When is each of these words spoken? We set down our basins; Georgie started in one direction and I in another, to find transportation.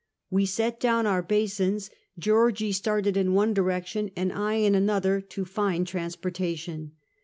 We 0.31 0.47
set 0.47 0.79
down 0.79 1.05
our 1.05 1.21
basins; 1.21 1.91
Georgie 2.17 2.71
started 2.71 3.15
in 3.15 3.33
one 3.35 3.53
direction 3.53 4.09
and 4.15 4.33
I 4.33 4.55
in 4.55 4.73
another, 4.73 5.21
to 5.21 5.45
find 5.45 5.85
transportation. 5.85 6.93